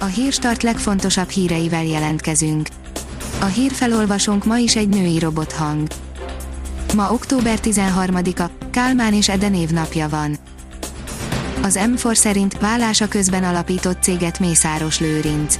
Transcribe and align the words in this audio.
a 0.00 0.04
hírstart 0.04 0.62
legfontosabb 0.62 1.28
híreivel 1.28 1.84
jelentkezünk. 1.84 2.68
A 3.40 3.44
hírfelolvasónk 3.44 4.44
ma 4.44 4.58
is 4.58 4.76
egy 4.76 4.88
női 4.88 5.18
robothang. 5.18 5.86
Ma 6.94 7.12
október 7.12 7.58
13-a, 7.62 8.50
Kálmán 8.70 9.14
és 9.14 9.28
Eden 9.28 9.54
évnapja 9.54 10.08
van. 10.08 10.36
Az 11.62 11.78
M4 11.82 12.14
szerint 12.14 12.58
vállása 12.58 13.08
közben 13.08 13.44
alapított 13.44 14.02
céget 14.02 14.38
Mészáros 14.38 15.00
Lőrinc. 15.00 15.58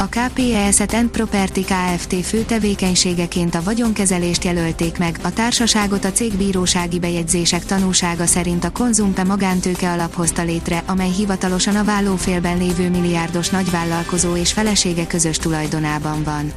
A 0.00 0.08
KPES-et 0.08 0.92
End 0.92 1.10
Property 1.10 1.60
Kft. 1.60 2.26
fő 2.26 2.42
tevékenységeként 2.42 3.54
a 3.54 3.62
vagyonkezelést 3.62 4.44
jelölték 4.44 4.98
meg, 4.98 5.18
a 5.22 5.32
társaságot 5.32 6.04
a 6.04 6.12
cég 6.12 6.36
bírósági 6.36 6.98
bejegyzések 6.98 7.64
tanúsága 7.64 8.26
szerint 8.26 8.64
a 8.64 8.70
Konzumpe 8.70 9.24
magántőke 9.24 9.90
alap 9.90 10.14
hozta 10.14 10.42
létre, 10.42 10.82
amely 10.86 11.10
hivatalosan 11.10 11.76
a 11.76 11.84
vállófélben 11.84 12.58
lévő 12.58 12.90
milliárdos 12.90 13.48
nagyvállalkozó 13.48 14.36
és 14.36 14.52
felesége 14.52 15.06
közös 15.06 15.36
tulajdonában 15.36 16.22
van. 16.22 16.52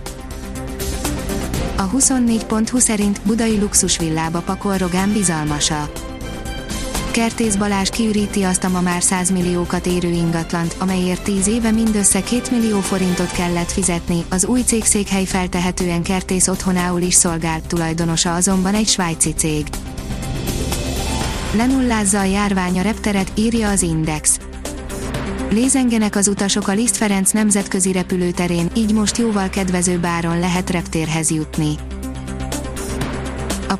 A 1.78 1.90
24.20 1.90 2.80
szerint 2.80 3.22
budai 3.26 3.60
luxusvillába 3.60 4.40
pakol 4.40 4.78
Rogán 4.78 5.12
bizalmasa 5.12 5.92
Kertész 7.12 7.56
Balázs 7.56 7.90
kiüríti 7.90 8.44
azt 8.44 8.64
a 8.64 8.70
ma 8.70 8.82
már 8.82 9.04
100 9.04 9.32
milliókat 9.32 9.86
érő 9.86 10.10
ingatlant, 10.10 10.76
amelyért 10.78 11.24
10 11.24 11.48
éve 11.48 11.72
mindössze 11.72 12.22
2 12.22 12.42
millió 12.52 12.80
forintot 12.80 13.32
kellett 13.32 13.72
fizetni, 13.72 14.24
az 14.30 14.46
új 14.46 14.62
cég 14.62 14.84
székhely 14.84 15.26
feltehetően 15.26 16.04
Kertész 16.04 16.48
otthonául 16.48 17.02
is 17.02 17.14
szolgált 17.14 17.68
tulajdonosa 17.68 18.36
azonban 18.36 18.74
egy 18.74 18.88
svájci 18.88 19.34
cég. 19.34 19.68
Lenullázza 21.56 22.20
a 22.20 22.24
járvány 22.24 22.80
a 22.80 22.82
repteret, 22.82 23.32
írja 23.36 23.70
az 23.70 23.82
Index. 23.82 24.40
Lézengenek 25.50 26.16
az 26.16 26.28
utasok 26.28 26.68
a 26.68 26.74
Liszt 26.74 26.98
Ferenc 26.98 27.32
nemzetközi 27.32 27.92
repülőterén, 27.92 28.70
így 28.76 28.94
most 28.94 29.18
jóval 29.18 29.50
kedvezőbb 29.50 30.06
áron 30.06 30.40
lehet 30.40 30.70
reptérhez 30.70 31.32
jutni. 31.32 31.76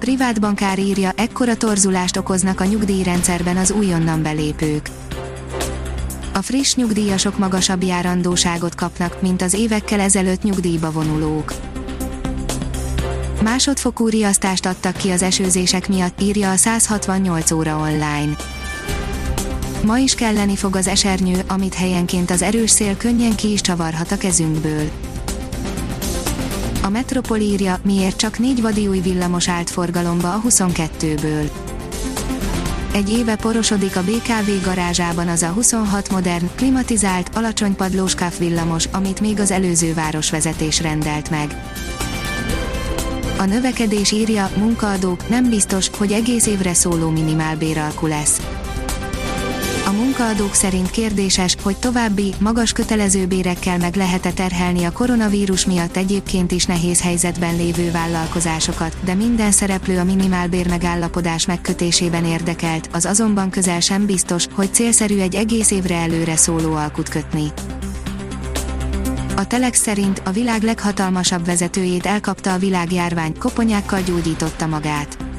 A 0.02 0.04
privát 0.04 0.40
bankár 0.40 0.80
írja, 0.80 1.12
ekkora 1.16 1.58
torzulást 1.58 2.18
okoznak 2.18 2.60
a 2.60 2.66
nyugdíjrendszerben 2.66 3.58
az 3.58 3.72
újonnan 3.72 4.24
belépők. 4.24 4.90
A 6.34 6.42
friss 6.42 6.76
nyugdíjasok 6.76 7.38
magasabb 7.38 7.84
járandóságot 7.84 8.76
kapnak, 8.76 9.22
mint 9.22 9.42
az 9.42 9.54
évekkel 9.54 10.00
ezelőtt 10.00 10.44
nyugdíjba 10.44 10.92
vonulók. 10.92 11.54
Másodfokú 13.44 14.08
riasztást 14.08 14.66
adtak 14.66 14.98
ki 14.98 15.10
az 15.10 15.22
esőzések 15.22 15.88
miatt, 15.88 16.22
írja 16.22 16.52
a 16.52 16.56
168 16.56 17.52
óra 17.52 17.78
online. 17.78 18.36
Ma 19.86 19.98
is 19.98 20.16
kelleni 20.16 20.56
fog 20.56 20.76
az 20.76 20.88
esernyő, 20.88 21.42
amit 21.48 21.74
helyenként 21.74 22.32
az 22.32 22.42
erős 22.42 22.70
szél 22.70 22.98
könnyen 22.98 23.36
ki 23.36 23.52
is 23.52 23.62
csavarhat 23.62 24.12
a 24.12 24.18
kezünkből. 24.18 25.11
A 26.84 26.90
Metropol 26.90 27.38
írja, 27.38 27.80
miért 27.84 28.18
csak 28.18 28.40
négy 28.40 28.62
vadi 28.62 28.88
új 28.88 29.00
villamos 29.00 29.50
állt 29.50 29.70
forgalomba 29.70 30.34
a 30.34 30.42
22-ből. 30.50 31.50
Egy 32.94 33.10
éve 33.10 33.36
porosodik 33.36 33.96
a 33.96 34.04
BKV 34.04 34.66
garázsában 34.66 35.28
az 35.28 35.42
a 35.42 35.48
26 35.48 36.12
modern, 36.12 36.50
klimatizált, 36.56 37.36
alacsony 37.36 37.76
padlós 37.76 38.16
villamos, 38.38 38.86
amit 38.92 39.20
még 39.20 39.40
az 39.40 39.52
előző 39.52 39.94
városvezetés 39.94 40.82
rendelt 40.82 41.30
meg. 41.30 41.64
A 43.38 43.46
növekedés 43.46 44.12
írja, 44.12 44.50
munkaadók, 44.58 45.30
nem 45.30 45.50
biztos, 45.50 45.90
hogy 45.98 46.12
egész 46.12 46.46
évre 46.46 46.74
szóló 46.74 47.10
minimálbéralku 47.10 48.08
lesz 48.08 48.42
a 49.92 49.94
munkaadók 49.94 50.54
szerint 50.54 50.92
kérdéses, 50.92 51.56
hogy 51.64 51.78
további, 51.78 52.34
magas 52.40 52.72
kötelező 52.72 53.28
bérekkel 53.28 53.78
meg 53.78 53.96
lehet-e 53.96 54.32
terhelni 54.32 54.84
a 54.84 54.92
koronavírus 54.92 55.66
miatt 55.66 55.98
egyébként 55.98 56.52
is 56.52 56.66
nehéz 56.66 57.02
helyzetben 57.02 57.56
lévő 57.56 57.92
vállalkozásokat, 57.92 58.96
de 59.04 59.14
minden 59.14 59.52
szereplő 59.52 60.00
a 60.00 60.04
minimálbér 60.04 60.68
megállapodás 60.68 61.46
megkötésében 61.46 62.26
érdekelt, 62.26 62.90
az 62.94 63.06
azonban 63.06 63.50
közel 63.50 63.80
sem 63.80 64.06
biztos, 64.06 64.48
hogy 64.54 64.74
célszerű 64.74 65.20
egy 65.20 65.36
egész 65.36 65.72
évre 65.72 65.96
előre 65.96 66.36
szóló 66.36 66.74
alkut 66.74 67.10
kötni. 67.10 67.52
A 69.36 69.48
Telex 69.48 69.82
szerint 69.82 70.22
a 70.26 70.32
világ 70.32 70.64
leghatalmasabb 70.64 71.46
vezetőjét 71.46 72.06
elkapta 72.06 72.54
a 72.54 72.58
világjárvány, 72.58 73.38
koponyákkal 73.38 74.02
gyógyította 74.02 74.68
magát. 74.68 75.31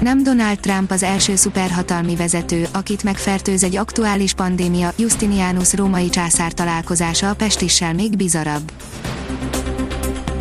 Nem 0.00 0.22
Donald 0.22 0.60
Trump 0.60 0.90
az 0.90 1.02
első 1.02 1.36
szuperhatalmi 1.36 2.16
vezető, 2.16 2.66
akit 2.72 3.02
megfertőz 3.02 3.64
egy 3.64 3.76
aktuális 3.76 4.34
pandémia, 4.34 4.92
Justinianus 4.96 5.74
római 5.74 6.08
császár 6.08 6.52
találkozása 6.52 7.30
a 7.30 7.34
Pestissel 7.34 7.94
még 7.94 8.16
bizarabb. 8.16 8.72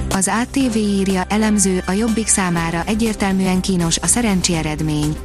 Az 0.09 0.31
ATV 0.41 0.75
írja, 0.75 1.23
elemző, 1.29 1.83
a 1.87 1.91
jobbik 1.91 2.27
számára 2.27 2.83
egyértelműen 2.85 3.61
kínos 3.61 3.97
a 3.97 4.07
szerencsi 4.07 4.55
eredmény. 4.55 5.17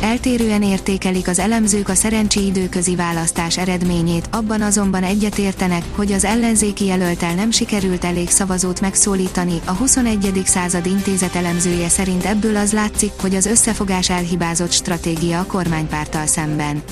Eltérően 0.00 0.62
értékelik 0.62 1.28
az 1.28 1.38
elemzők 1.38 1.88
a 1.88 1.94
szerencsi 1.94 2.46
időközi 2.46 2.96
választás 2.96 3.58
eredményét, 3.58 4.28
abban 4.30 4.62
azonban 4.62 5.02
egyetértenek, 5.02 5.84
hogy 5.96 6.12
az 6.12 6.24
ellenzéki 6.24 6.84
jelöltel 6.84 7.34
nem 7.34 7.50
sikerült 7.50 8.04
elég 8.04 8.30
szavazót 8.30 8.80
megszólítani. 8.80 9.60
A 9.64 9.70
21. 9.70 10.42
század 10.44 10.86
intézet 10.86 11.34
elemzője 11.34 11.88
szerint 11.88 12.24
ebből 12.24 12.56
az 12.56 12.72
látszik, 12.72 13.12
hogy 13.20 13.34
az 13.34 13.46
összefogás 13.46 14.10
elhibázott 14.10 14.72
stratégia 14.72 15.38
a 15.38 15.46
kormánypárttal 15.46 16.26
szemben. 16.26 16.82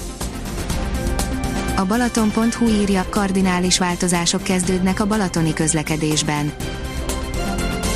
A 1.76 1.84
Balaton.hu 1.84 2.68
írja, 2.68 3.06
kardinális 3.10 3.78
változások 3.78 4.42
kezdődnek 4.42 5.00
a 5.00 5.06
balatoni 5.06 5.52
közlekedésben 5.52 6.52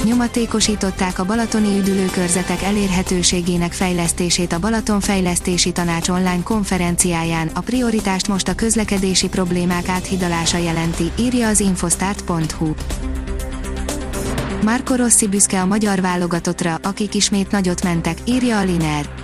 nyomatékosították 0.04 1.18
a 1.18 1.24
balatoni 1.24 1.78
üdülőkörzetek 1.78 2.62
elérhetőségének 2.62 3.72
fejlesztését 3.72 4.52
a 4.52 4.58
Balaton 4.58 5.00
Fejlesztési 5.00 5.72
Tanács 5.72 6.08
online 6.08 6.42
konferenciáján, 6.42 7.50
a 7.54 7.60
prioritást 7.60 8.28
most 8.28 8.48
a 8.48 8.54
közlekedési 8.54 9.28
problémák 9.28 9.88
áthidalása 9.88 10.58
jelenti, 10.58 11.10
írja 11.18 11.48
az 11.48 11.60
infostart.hu. 11.60 12.74
Marco 14.64 14.94
Rossi 14.94 15.28
büszke 15.28 15.60
a 15.60 15.66
magyar 15.66 16.00
válogatottra, 16.00 16.78
akik 16.82 17.14
ismét 17.14 17.50
nagyot 17.50 17.82
mentek, 17.82 18.18
írja 18.24 18.58
a 18.58 18.62
Liner. 18.62 19.19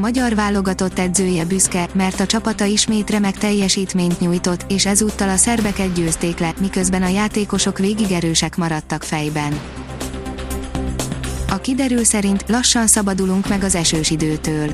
Magyar 0.00 0.34
válogatott 0.34 0.98
edzője 0.98 1.44
büszke, 1.44 1.88
mert 1.92 2.20
a 2.20 2.26
csapata 2.26 2.64
ismét 2.64 3.10
remek 3.10 3.38
teljesítményt 3.38 4.20
nyújtott, 4.20 4.64
és 4.68 4.86
ezúttal 4.86 5.28
a 5.28 5.36
szerbeket 5.36 5.92
győzték 5.92 6.38
le, 6.38 6.54
miközben 6.60 7.02
a 7.02 7.08
játékosok 7.08 7.78
végig 7.78 8.12
erősek 8.12 8.56
maradtak 8.56 9.02
fejben. 9.02 9.60
A 11.48 11.56
kiderül 11.56 12.04
szerint 12.04 12.44
lassan 12.48 12.86
szabadulunk 12.86 13.48
meg 13.48 13.64
az 13.64 13.74
esős 13.74 14.10
időtől. 14.10 14.70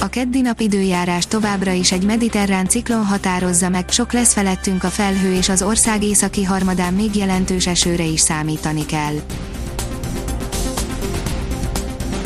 A 0.00 0.06
keddi 0.06 0.40
nap 0.40 0.60
időjárás 0.60 1.26
továbbra 1.26 1.72
is 1.72 1.92
egy 1.92 2.04
mediterrán 2.04 2.68
ciklon 2.68 3.04
határozza 3.04 3.68
meg, 3.68 3.88
sok 3.88 4.12
lesz 4.12 4.32
felettünk 4.32 4.84
a 4.84 4.88
felhő 4.88 5.32
és 5.32 5.48
az 5.48 5.62
ország 5.62 6.02
északi 6.02 6.44
harmadán 6.44 6.94
még 6.94 7.16
jelentős 7.16 7.66
esőre 7.66 8.04
is 8.04 8.20
számítani 8.20 8.86
kell. 8.86 9.16